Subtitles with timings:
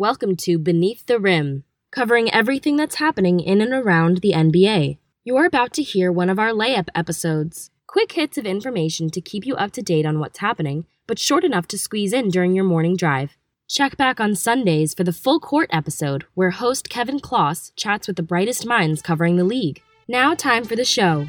[0.00, 4.96] Welcome to Beneath the Rim, covering everything that's happening in and around the NBA.
[5.24, 7.70] You're about to hear one of our layup episodes.
[7.86, 11.44] Quick hits of information to keep you up to date on what's happening, but short
[11.44, 13.36] enough to squeeze in during your morning drive.
[13.68, 18.16] Check back on Sundays for the full court episode, where host Kevin Kloss chats with
[18.16, 19.82] the brightest minds covering the league.
[20.08, 21.28] Now, time for the show.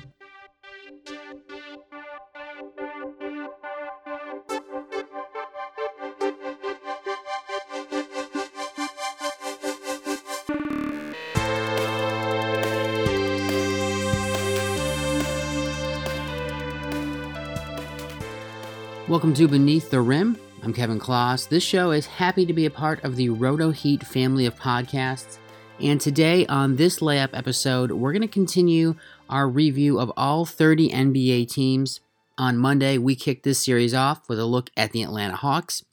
[19.11, 20.38] Welcome to Beneath the Rim.
[20.64, 21.50] I'm Kevin Kloss.
[21.50, 25.38] This show is happy to be a part of the Roto Heat family of podcasts.
[25.82, 28.96] And today, on this layup episode, we're going to continue
[29.28, 32.00] our review of all 30 NBA teams.
[32.38, 35.83] On Monday, we kicked this series off with a look at the Atlanta Hawks.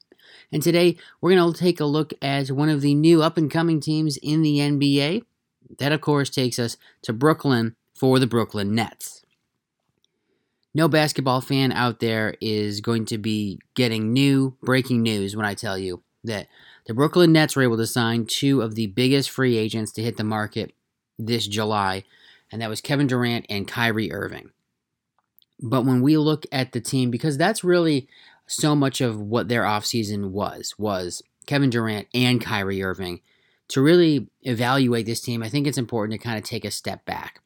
[0.53, 3.51] And today, we're going to take a look at one of the new up and
[3.51, 5.25] coming teams in the NBA.
[5.79, 9.25] That, of course, takes us to Brooklyn for the Brooklyn Nets
[10.79, 15.55] no basketball fan out there is going to be getting new breaking news when I
[15.55, 16.47] tell you that
[16.87, 20.17] the Brooklyn Nets were able to sign two of the biggest free agents to hit
[20.17, 20.73] the market
[21.19, 22.05] this July,
[22.53, 24.53] and that was Kevin Durant and Kyrie Irving.
[25.61, 28.07] But when we look at the team, because that's really
[28.47, 33.21] so much of what their offseason was, was Kevin Durant and Kyrie Irving.
[33.71, 37.05] To really evaluate this team, I think it's important to kind of take a step
[37.05, 37.41] back.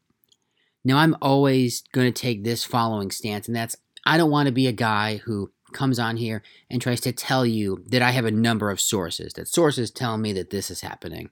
[0.84, 4.52] Now, I'm always going to take this following stance, and that's I don't want to
[4.52, 8.24] be a guy who comes on here and tries to tell you that I have
[8.24, 11.30] a number of sources, that sources tell me that this is happening.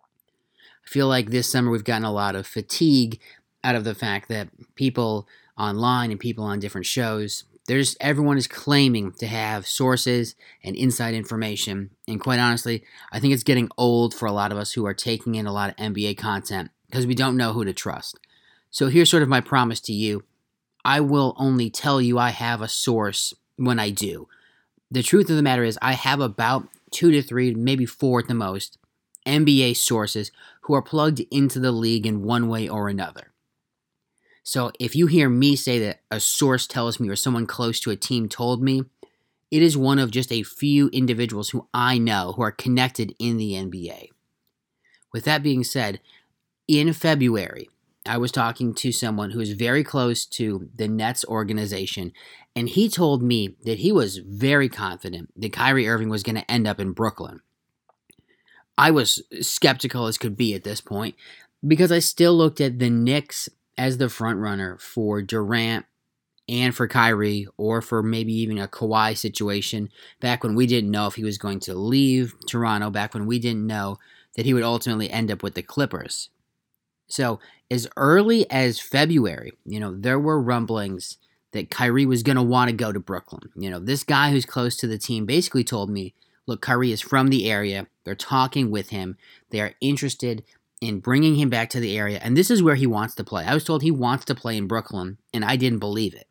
[0.00, 3.20] I feel like this summer we've gotten a lot of fatigue
[3.64, 8.46] out of the fact that people online and people on different shows, there's everyone is
[8.46, 11.90] claiming to have sources and inside information.
[12.06, 14.94] And quite honestly, I think it's getting old for a lot of us who are
[14.94, 18.18] taking in a lot of NBA content because we don't know who to trust.
[18.70, 20.24] So here's sort of my promise to you
[20.84, 24.28] I will only tell you I have a source when I do.
[24.90, 28.28] The truth of the matter is, I have about two to three, maybe four at
[28.28, 28.78] the most,
[29.26, 30.30] NBA sources
[30.62, 33.32] who are plugged into the league in one way or another.
[34.42, 37.90] So if you hear me say that a source tells me or someone close to
[37.90, 38.84] a team told me,
[39.50, 43.36] it is one of just a few individuals who I know who are connected in
[43.36, 44.08] the NBA.
[45.12, 46.00] With that being said,
[46.66, 47.68] in February,
[48.08, 52.12] I was talking to someone who is very close to the Nets organization,
[52.56, 56.50] and he told me that he was very confident that Kyrie Irving was going to
[56.50, 57.40] end up in Brooklyn.
[58.76, 61.16] I was skeptical as could be at this point
[61.66, 65.86] because I still looked at the Knicks as the front runner for Durant
[66.48, 71.06] and for Kyrie, or for maybe even a Kawhi situation back when we didn't know
[71.06, 73.98] if he was going to leave Toronto, back when we didn't know
[74.34, 76.30] that he would ultimately end up with the Clippers.
[77.08, 81.18] So, as early as February, you know, there were rumblings
[81.52, 83.50] that Kyrie was going to want to go to Brooklyn.
[83.56, 86.14] You know, this guy who's close to the team basically told me,
[86.46, 87.86] look, Kyrie is from the area.
[88.04, 89.16] They're talking with him.
[89.50, 90.44] They are interested
[90.80, 92.20] in bringing him back to the area.
[92.22, 93.44] And this is where he wants to play.
[93.44, 96.26] I was told he wants to play in Brooklyn, and I didn't believe it.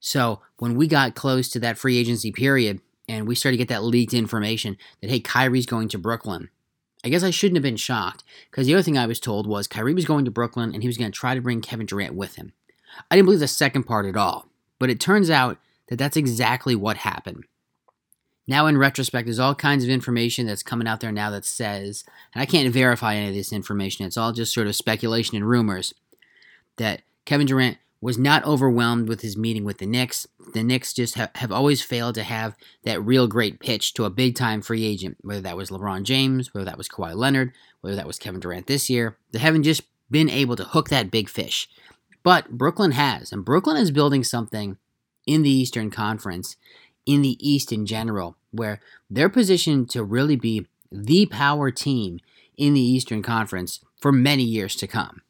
[0.00, 3.68] So, when we got close to that free agency period and we started to get
[3.68, 6.48] that leaked information that, hey, Kyrie's going to Brooklyn,
[7.06, 9.68] I guess I shouldn't have been shocked because the other thing I was told was
[9.68, 12.16] Kyrie was going to Brooklyn and he was going to try to bring Kevin Durant
[12.16, 12.52] with him.
[13.08, 14.48] I didn't believe the second part at all,
[14.80, 17.44] but it turns out that that's exactly what happened.
[18.48, 22.02] Now, in retrospect, there's all kinds of information that's coming out there now that says,
[22.34, 25.48] and I can't verify any of this information, it's all just sort of speculation and
[25.48, 25.94] rumors,
[26.74, 30.26] that Kevin Durant was not overwhelmed with his meeting with the Knicks.
[30.52, 34.10] The Knicks just ha- have always failed to have that real great pitch to a
[34.10, 37.96] big time free agent, whether that was LeBron James, whether that was Kawhi Leonard, whether
[37.96, 39.16] that was Kevin Durant this year.
[39.32, 41.68] They haven't just been able to hook that big fish.
[42.22, 44.76] But Brooklyn has, and Brooklyn is building something
[45.26, 46.56] in the Eastern Conference,
[47.04, 52.20] in the East in general, where they're positioned to really be the power team
[52.56, 55.22] in the Eastern Conference for many years to come.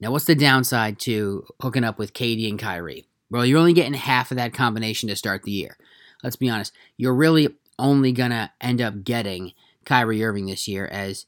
[0.00, 3.06] Now, what's the downside to hooking up with KD and Kyrie?
[3.30, 5.76] Well, you're only getting half of that combination to start the year.
[6.22, 6.72] Let's be honest.
[6.96, 7.48] You're really
[7.78, 9.52] only going to end up getting
[9.84, 11.26] Kyrie Irving this year, as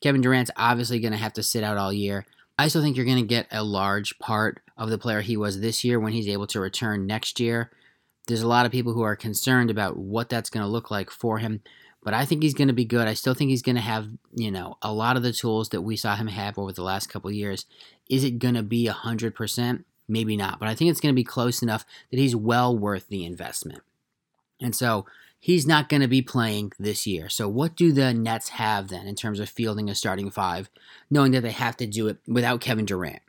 [0.00, 2.26] Kevin Durant's obviously going to have to sit out all year.
[2.58, 5.60] I still think you're going to get a large part of the player he was
[5.60, 7.70] this year when he's able to return next year.
[8.26, 11.10] There's a lot of people who are concerned about what that's going to look like
[11.10, 11.62] for him
[12.08, 13.06] but I think he's going to be good.
[13.06, 15.82] I still think he's going to have, you know, a lot of the tools that
[15.82, 17.66] we saw him have over the last couple years.
[18.08, 19.84] Is it going to be 100%?
[20.08, 23.08] Maybe not, but I think it's going to be close enough that he's well worth
[23.08, 23.82] the investment.
[24.58, 25.04] And so,
[25.38, 27.28] he's not going to be playing this year.
[27.28, 30.70] So, what do the Nets have then in terms of fielding a starting five,
[31.10, 33.20] knowing that they have to do it without Kevin Durant?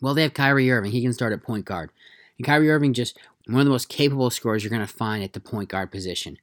[0.00, 0.90] Well, they have Kyrie Irving.
[0.90, 1.92] He can start at point guard.
[2.38, 3.16] And Kyrie Irving, just
[3.46, 6.38] one of the most capable scorers you're going to find at the point guard position.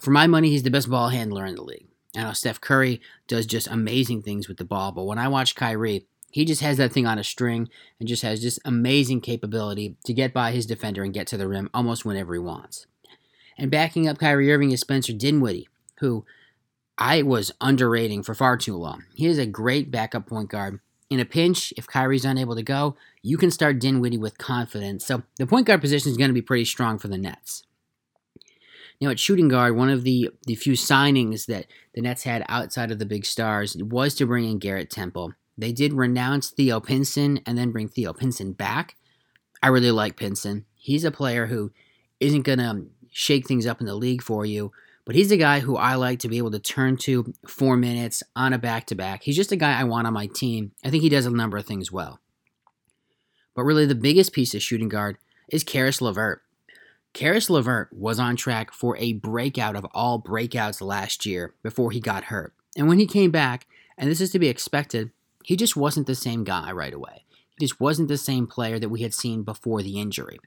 [0.00, 1.88] For my money, he's the best ball handler in the league.
[2.16, 5.54] I know Steph Curry does just amazing things with the ball, but when I watch
[5.54, 7.68] Kyrie, he just has that thing on a string
[7.98, 11.48] and just has just amazing capability to get by his defender and get to the
[11.48, 12.86] rim almost whenever he wants.
[13.56, 15.68] And backing up Kyrie Irving is Spencer Dinwiddie,
[16.00, 16.24] who
[16.96, 19.04] I was underrating for far too long.
[19.14, 20.80] He is a great backup point guard.
[21.10, 25.06] In a pinch, if Kyrie's unable to go, you can start Dinwiddie with confidence.
[25.06, 27.64] So the point guard position is going to be pretty strong for the Nets.
[29.00, 32.90] Now, at shooting guard, one of the, the few signings that the Nets had outside
[32.90, 35.34] of the big stars was to bring in Garrett Temple.
[35.56, 38.96] They did renounce Theo Pinson and then bring Theo Pinson back.
[39.62, 40.64] I really like Pinson.
[40.74, 41.72] He's a player who
[42.20, 44.72] isn't going to shake things up in the league for you,
[45.04, 48.22] but he's a guy who I like to be able to turn to four minutes
[48.36, 49.22] on a back to back.
[49.22, 50.72] He's just a guy I want on my team.
[50.84, 52.20] I think he does a number of things well.
[53.54, 55.18] But really, the biggest piece of shooting guard
[55.50, 56.42] is Caris LeVert.
[57.18, 61.98] Caris LeVert was on track for a breakout of all breakouts last year before he
[61.98, 62.54] got hurt.
[62.76, 63.66] And when he came back,
[63.96, 65.10] and this is to be expected,
[65.42, 67.24] he just wasn't the same guy right away.
[67.58, 70.38] He just wasn't the same player that we had seen before the injury.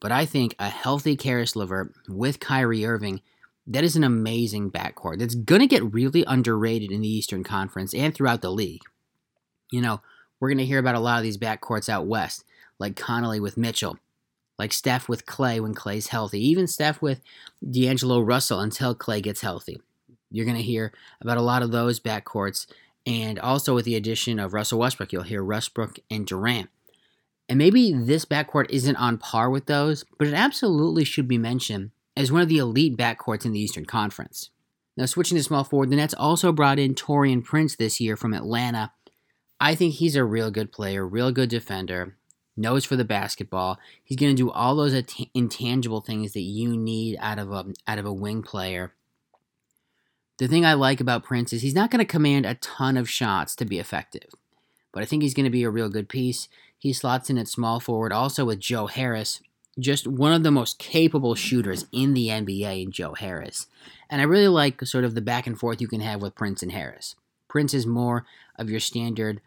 [0.00, 3.20] But I think a healthy Caris LeVert with Kyrie Irving,
[3.68, 7.94] that is an amazing backcourt that's going to get really underrated in the Eastern Conference
[7.94, 8.82] and throughout the league.
[9.70, 10.00] You know,
[10.40, 12.44] we're going to hear about a lot of these backcourts out west,
[12.80, 13.96] like Conley with Mitchell,
[14.60, 17.22] like Steph with Clay when Clay's healthy, even Steph with
[17.68, 19.80] D'Angelo Russell until Clay gets healthy.
[20.30, 20.92] You're going to hear
[21.22, 22.66] about a lot of those backcourts,
[23.06, 26.68] and also with the addition of Russell Westbrook, you'll hear Westbrook and Durant.
[27.48, 31.92] And maybe this backcourt isn't on par with those, but it absolutely should be mentioned
[32.14, 34.50] as one of the elite backcourts in the Eastern Conference.
[34.94, 38.34] Now, switching to small forward, the Nets also brought in Taurean Prince this year from
[38.34, 38.92] Atlanta.
[39.58, 42.18] I think he's a real good player, real good defender,
[42.56, 43.78] knows for the basketball.
[44.02, 47.66] He's going to do all those at- intangible things that you need out of a
[47.86, 48.92] out of a wing player.
[50.38, 53.10] The thing I like about Prince is he's not going to command a ton of
[53.10, 54.30] shots to be effective,
[54.92, 56.48] but I think he's going to be a real good piece.
[56.78, 59.42] He slots in at small forward also with Joe Harris,
[59.78, 63.66] just one of the most capable shooters in the NBA in Joe Harris.
[64.08, 66.62] And I really like sort of the back and forth you can have with Prince
[66.62, 67.16] and Harris.
[67.48, 68.24] Prince is more
[68.56, 69.42] of your standard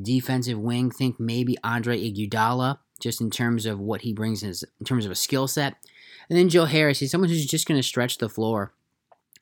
[0.00, 0.90] defensive wing.
[0.90, 5.12] Think maybe Andre Iguodala, just in terms of what he brings in, in terms of
[5.12, 5.76] a skill set.
[6.28, 8.72] And then Joe Harris, he's someone who's just going to stretch the floor.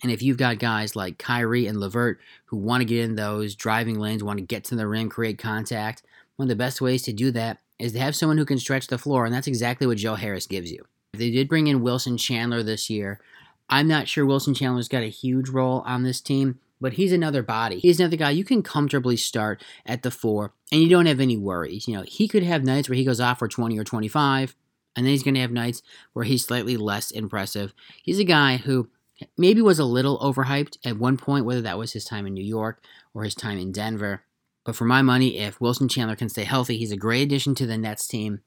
[0.02, 3.55] And if you've got guys like Kyrie and LeVert who want to get in those
[3.55, 6.02] driving lanes, want to get to the rim, create contact,
[6.37, 8.87] one of the best ways to do that is to have someone who can stretch
[8.87, 10.87] the floor, and that's exactly what Joe Harris gives you.
[11.12, 13.20] They did bring in Wilson Chandler this year.
[13.69, 17.43] I'm not sure Wilson Chandler's got a huge role on this team, but he's another
[17.43, 17.79] body.
[17.79, 21.37] He's another guy you can comfortably start at the four, and you don't have any
[21.37, 21.87] worries.
[21.87, 24.55] You know, he could have nights where he goes off for 20 or 25,
[24.97, 25.82] and then he's going to have nights
[26.12, 27.75] where he's slightly less impressive.
[28.03, 28.88] He's a guy who
[29.37, 32.44] maybe was a little overhyped at one point, whether that was his time in New
[32.44, 32.82] York
[33.15, 34.23] or his time in Denver.
[34.65, 37.67] But for my money, if Wilson Chandler can stay healthy, he's a great addition to
[37.67, 38.41] the Nets team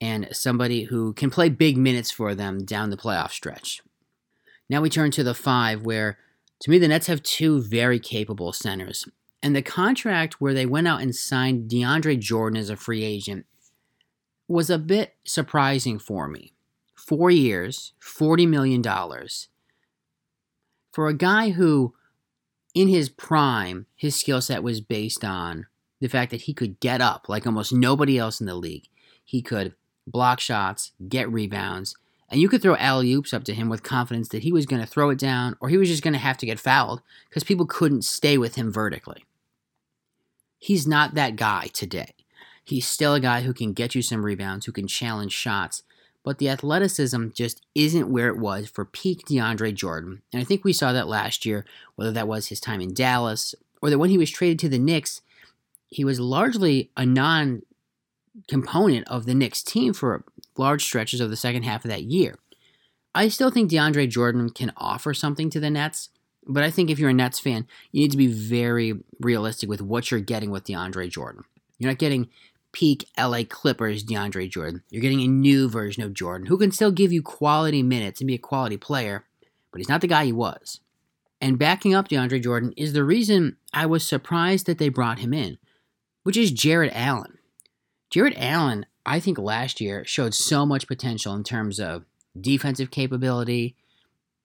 [0.00, 3.82] and somebody who can play big minutes for them down the playoff stretch.
[4.68, 6.16] Now we turn to the five, where
[6.60, 9.08] to me the Nets have two very capable centers.
[9.42, 13.46] And the contract where they went out and signed DeAndre Jordan as a free agent
[14.46, 16.52] was a bit surprising for me.
[16.94, 18.82] Four years, $40 million.
[20.92, 21.94] For a guy who
[22.74, 25.66] in his prime, his skill set was based on
[26.00, 28.88] the fact that he could get up like almost nobody else in the league.
[29.24, 29.74] He could
[30.06, 31.96] block shots, get rebounds,
[32.30, 34.80] and you could throw alley oops up to him with confidence that he was going
[34.80, 37.44] to throw it down or he was just going to have to get fouled because
[37.44, 39.24] people couldn't stay with him vertically.
[40.58, 42.14] He's not that guy today.
[42.62, 45.82] He's still a guy who can get you some rebounds, who can challenge shots,
[46.22, 50.22] but the athleticism just isn't where it was for peak DeAndre Jordan.
[50.32, 51.64] And I think we saw that last year,
[51.96, 54.78] whether that was his time in Dallas or that when he was traded to the
[54.78, 55.22] Knicks,
[55.88, 57.62] he was largely a non
[58.48, 60.24] component of the Knicks team for
[60.56, 62.36] large stretches of the second half of that year.
[63.14, 66.10] I still think DeAndre Jordan can offer something to the Nets,
[66.46, 69.82] but I think if you're a Nets fan, you need to be very realistic with
[69.82, 71.42] what you're getting with DeAndre Jordan.
[71.78, 72.28] You're not getting
[72.72, 74.82] peak LA Clippers DeAndre Jordan.
[74.90, 78.28] You're getting a new version of Jordan who can still give you quality minutes and
[78.28, 79.24] be a quality player,
[79.72, 80.80] but he's not the guy he was.
[81.40, 85.32] And backing up DeAndre Jordan is the reason I was surprised that they brought him
[85.32, 85.58] in,
[86.22, 87.38] which is Jarrett Allen.
[88.10, 92.04] Jarrett Allen, I think last year showed so much potential in terms of
[92.38, 93.76] defensive capability,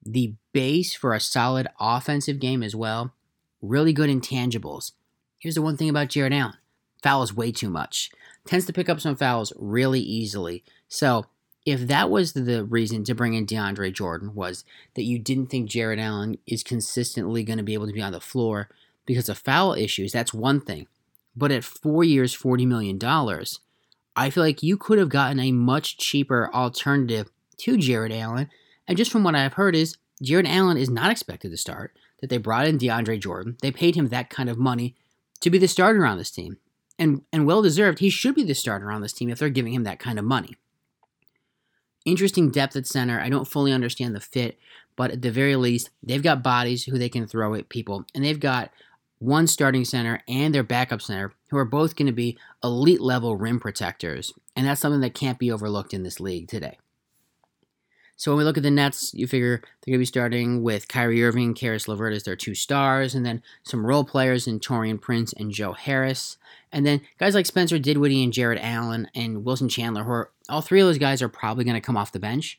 [0.06, 3.14] the base for a solid offensive game as well.
[3.62, 4.92] Really good intangibles.
[5.40, 6.58] Here's the one thing about Jarrett Allen
[7.02, 8.10] fouls way too much.
[8.46, 10.64] Tends to pick up some fouls really easily.
[10.88, 11.26] So,
[11.66, 15.70] if that was the reason to bring in DeAndre Jordan, was that you didn't think
[15.70, 18.70] Jarrett Allen is consistently going to be able to be on the floor
[19.06, 20.88] because of foul issues, that's one thing.
[21.36, 23.00] But at four years, $40 million,
[24.16, 28.50] I feel like you could have gotten a much cheaper alternative to Jarrett Allen.
[28.88, 32.30] And just from what I've heard is Jarrett Allen is not expected to start, that
[32.30, 33.58] they brought in DeAndre Jordan.
[33.62, 34.96] They paid him that kind of money
[35.42, 36.58] to be the starter on this team.
[36.98, 39.74] And and well deserved, he should be the starter on this team if they're giving
[39.74, 40.56] him that kind of money.
[42.06, 43.20] Interesting depth at center.
[43.20, 44.58] I don't fully understand the fit,
[44.96, 48.24] but at the very least, they've got bodies who they can throw at people, and
[48.24, 48.72] they've got
[49.26, 53.36] one starting center and their backup center who are both going to be elite level
[53.36, 54.34] rim protectors.
[54.56, 56.78] And that's something that can't be overlooked in this league today.
[58.18, 60.88] So when we look at the Nets, you figure they're going to be starting with
[60.88, 65.02] Kyrie Irving, Caris LeVert as their two stars, and then some role players in Taurean
[65.02, 66.38] Prince and Joe Harris.
[66.72, 70.62] And then guys like Spencer Dinwiddie and Jarrett Allen and Wilson Chandler, who are, all
[70.62, 72.58] three of those guys are probably going to come off the bench.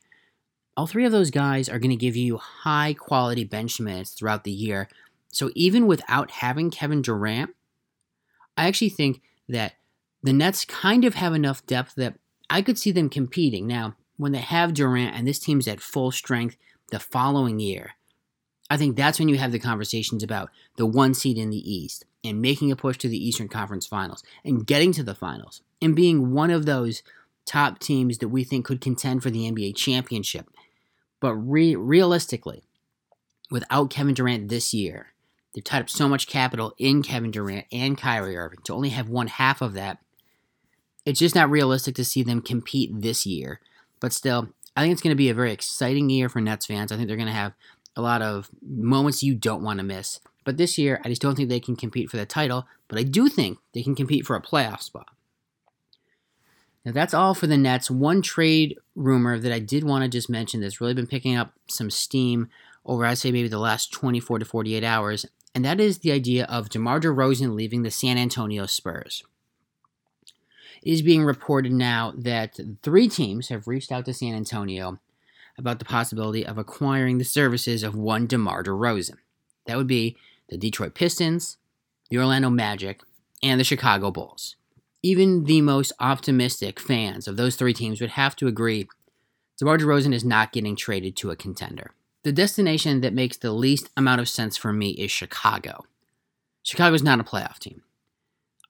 [0.77, 4.45] All three of those guys are going to give you high quality bench minutes throughout
[4.45, 4.91] the year.
[5.37, 7.51] So even without having Kevin Durant,
[8.57, 9.75] I actually think that
[10.23, 12.15] the Nets kind of have enough depth that
[12.49, 13.67] I could see them competing.
[13.67, 16.57] Now, when they have Durant and this team's at full strength
[16.91, 17.97] the following year,
[18.71, 22.07] I think that's when you have the conversations about the one seed in the East
[22.25, 25.95] and making a push to the Eastern Conference Finals and getting to the finals and
[25.95, 27.03] being one of those
[27.45, 30.49] top teams that we think could contend for the NBA championship.
[31.21, 32.63] But re- realistically,
[33.51, 35.13] without Kevin Durant this year,
[35.57, 39.09] they've tied up so much capital in Kevin Durant and Kyrie Irving to only have
[39.09, 39.99] one half of that.
[41.05, 43.61] It's just not realistic to see them compete this year
[44.01, 46.93] but still, I think it's going to be a very exciting year for Nets fans.
[46.93, 47.55] I think they're going to have
[47.95, 50.21] a lot of moments you don't want to miss.
[50.45, 53.03] But this year, I just don't think they can compete for the title, but I
[53.03, 55.09] do think they can compete for a playoff spot.
[56.85, 57.91] Now, that's all for the Nets.
[57.91, 61.53] One trade rumor that I did want to just mention that's really been picking up
[61.67, 62.49] some steam
[62.85, 66.45] over, I'd say, maybe the last 24 to 48 hours, and that is the idea
[66.51, 69.25] of DeMar DeRozan leaving the San Antonio Spurs
[70.83, 75.01] It is being reported now that three teams have reached out to San Antonio
[75.57, 79.17] about the possibility of acquiring the services of one DeMar DeRozan.
[79.65, 80.19] That would be
[80.51, 81.57] the Detroit Pistons,
[82.11, 83.01] the Orlando Magic,
[83.43, 84.57] and the Chicago Bulls.
[85.03, 88.89] Even the most optimistic fans of those three teams would have to agree
[89.59, 91.93] DeMar DeRozan is not getting traded to a contender.
[92.27, 95.85] The destination that makes the least amount of sense for me is Chicago.
[96.65, 97.85] Chicago is not a playoff team.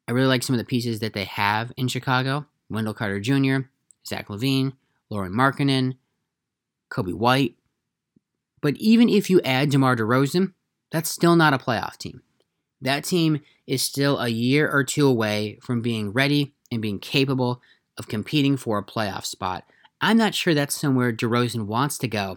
[0.07, 2.45] I really like some of the pieces that they have in Chicago.
[2.69, 3.69] Wendell Carter Jr.,
[4.07, 4.75] Zach LaVine,
[5.09, 5.97] Lauri Markkanen,
[6.91, 7.55] Coby White.
[8.61, 10.53] But even if you add DeMar DeRozan,
[10.93, 12.21] that's still not a playoff team.
[12.83, 17.63] That team is still a year or two away from being ready and being capable
[17.97, 19.65] of competing for a playoff spot.
[20.03, 22.37] I'm not sure that's somewhere DeRozan wants to go.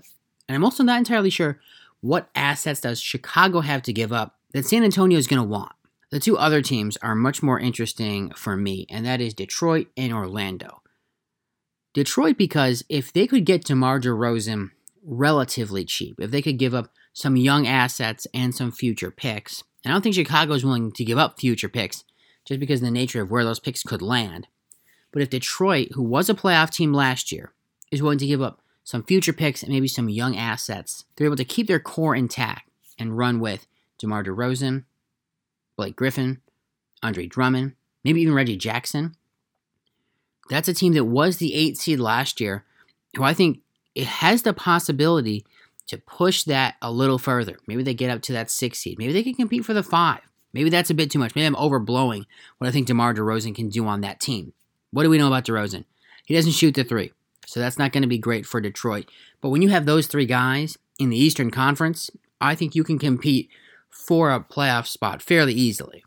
[0.49, 1.61] And I'm also not entirely sure
[2.01, 5.73] what assets does Chicago have to give up that San Antonio is going to want.
[6.09, 10.11] The two other teams are much more interesting for me, and that is Detroit and
[10.11, 10.81] Orlando.
[11.93, 14.71] Detroit, because if they could get DeMar DeRozan
[15.03, 19.91] relatively cheap, if they could give up some young assets and some future picks, and
[19.91, 22.03] I don't think Chicago is willing to give up future picks
[22.45, 24.47] just because of the nature of where those picks could land.
[25.11, 27.53] But if Detroit, who was a playoff team last year,
[27.91, 31.36] is willing to give up some future picks and maybe some young assets, they're able
[31.36, 32.67] to keep their core intact
[32.98, 33.67] and run with
[34.00, 34.86] DeMar DeRozan,
[35.77, 36.41] Blake Griffin,
[37.03, 39.13] Andre Drummond, maybe even Reggie Jackson.
[40.50, 42.65] That's a team that was the eight seed last year,
[43.15, 43.60] who I think
[43.93, 45.46] it has the possibility
[45.86, 47.60] to push that a little further.
[47.67, 48.98] Maybe they get up to that six seed.
[48.98, 50.22] Maybe they can compete for the five.
[50.51, 51.36] Maybe that's a bit too much.
[51.36, 52.25] Maybe I'm overblowing
[52.58, 54.53] what I think DeMar DeRozan can do on that team.
[54.89, 55.86] What do we know about DeRozan?
[56.25, 57.12] He doesn't shoot the three,
[57.49, 59.09] so that's not going to be great for Detroit.
[59.41, 62.99] But when you have those three guys in the Eastern Conference, I think you can
[62.99, 63.49] compete
[63.89, 66.03] for a playoff spot fairly easily.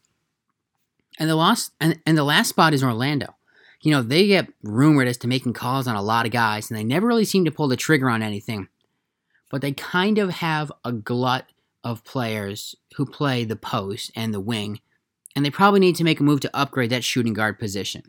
[1.19, 3.35] And the last and, and the last spot is Orlando.
[3.81, 6.79] You know, they get rumored as to making calls on a lot of guys, and
[6.79, 8.69] they never really seem to pull the trigger on anything.
[9.51, 11.47] But they kind of have a glut
[11.83, 14.79] of players who play the post and the wing,
[15.35, 18.05] and they probably need to make a move to upgrade that shooting guard position.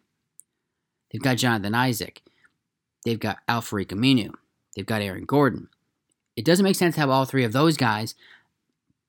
[1.12, 2.22] They've got Jonathan Isaac.
[3.06, 4.32] They've got Al-Farouq Aminu.
[4.76, 5.70] They've got Aaron Gordon.
[6.36, 8.16] It doesn't make sense to have all three of those guys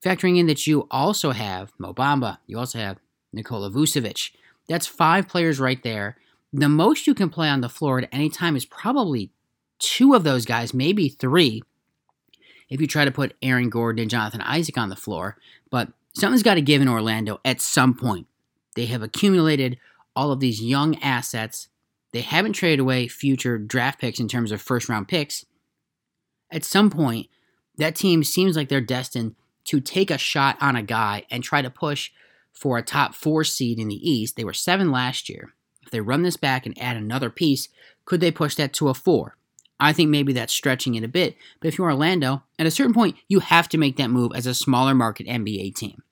[0.04, 2.98] Factoring in that you also have Mo Bamba, you also have
[3.32, 4.32] Nikola Vucevic.
[4.68, 6.18] That's five players right there.
[6.52, 9.30] The most you can play on the floor at any time is probably
[9.78, 11.62] two of those guys, maybe three.
[12.68, 15.38] if you try to put Aaron Gordon and Jonathan Isaac on the floor,
[15.70, 18.26] but something's got to give in Orlando at some point.
[18.76, 19.78] They have accumulated
[20.14, 21.68] all of these young assets.
[22.14, 25.44] They haven't traded away future draft picks in terms of first round picks.
[26.48, 27.26] At some point,
[27.76, 31.60] that team seems like they're destined to take a shot on a guy and try
[31.60, 32.12] to push
[32.52, 34.36] for a top four seed in the East.
[34.36, 35.54] They were seven last year.
[35.82, 37.68] If they run this back and add another piece,
[38.04, 39.36] could they push that to a four?
[39.80, 42.94] I think maybe that's stretching it a bit, but if you're Orlando, at a certain
[42.94, 46.04] point, you have to make that move as a smaller market NBA team.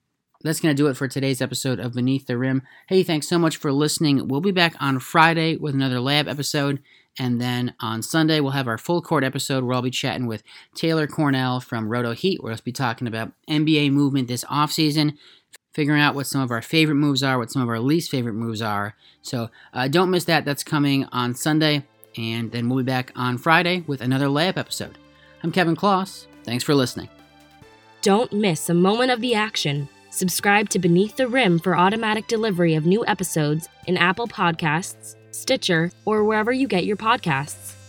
[0.43, 2.63] That's going to do it for today's episode of Beneath the Rim.
[2.89, 4.27] Hey, thanks so much for listening.
[4.27, 6.81] We'll be back on Friday with another lab episode.
[7.19, 10.43] And then on Sunday, we'll have our full court episode where I'll be chatting with
[10.75, 15.17] Taylor Cornell from Roto Heat, where we'll be talking about NBA movement this offseason,
[15.73, 18.35] figuring out what some of our favorite moves are, what some of our least favorite
[18.35, 18.95] moves are.
[19.21, 20.45] So uh, don't miss that.
[20.45, 21.85] That's coming on Sunday.
[22.17, 24.99] And then we'll be back on Friday with another layup episode.
[25.43, 26.27] I'm Kevin Kloss.
[26.45, 27.09] Thanks for listening.
[28.01, 29.89] Don't miss a moment of the action.
[30.13, 35.91] Subscribe to Beneath the Rim for automatic delivery of new episodes in Apple Podcasts, Stitcher,
[36.05, 37.82] or wherever you get your podcasts.